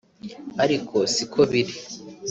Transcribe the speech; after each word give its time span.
ariko 0.63 0.95
si 1.13 1.23
ko 1.31 1.41
biri 1.49 1.75